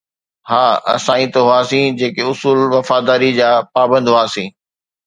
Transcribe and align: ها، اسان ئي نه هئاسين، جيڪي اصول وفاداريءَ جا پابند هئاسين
ها، 0.49 0.65
اسان 0.93 1.17
ئي 1.19 1.25
نه 1.33 1.39
هئاسين، 1.49 1.95
جيڪي 1.99 2.23
اصول 2.31 2.57
وفاداريءَ 2.75 3.33
جا 3.39 3.49
پابند 3.73 4.05
هئاسين 4.15 4.49